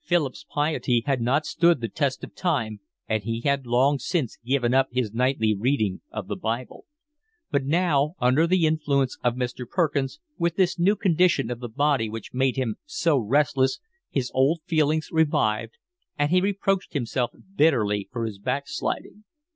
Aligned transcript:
Philip's 0.00 0.44
piety 0.52 1.04
had 1.06 1.20
not 1.20 1.46
stood 1.46 1.80
the 1.80 1.86
test 1.88 2.24
of 2.24 2.34
time, 2.34 2.80
and 3.08 3.22
he 3.22 3.42
had 3.42 3.68
long 3.68 4.00
since 4.00 4.36
given 4.44 4.74
up 4.74 4.88
his 4.90 5.12
nightly 5.12 5.54
reading 5.56 6.00
of 6.10 6.26
the 6.26 6.34
Bible; 6.34 6.86
but 7.52 7.62
now, 7.64 8.16
under 8.18 8.48
the 8.48 8.66
influence 8.66 9.16
of 9.22 9.36
Mr. 9.36 9.68
Perkins, 9.68 10.18
with 10.36 10.56
this 10.56 10.76
new 10.76 10.96
condition 10.96 11.52
of 11.52 11.60
the 11.60 11.68
body 11.68 12.08
which 12.08 12.34
made 12.34 12.56
him 12.56 12.78
so 12.84 13.16
restless, 13.16 13.78
his 14.10 14.32
old 14.34 14.60
feelings 14.66 15.10
revived, 15.12 15.74
and 16.18 16.32
he 16.32 16.40
reproached 16.40 16.92
himself 16.94 17.30
bitterly 17.54 18.08
for 18.10 18.24
his 18.24 18.40
backsliding. 18.40 19.22